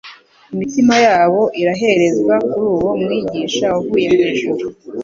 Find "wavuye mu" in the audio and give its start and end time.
3.73-4.21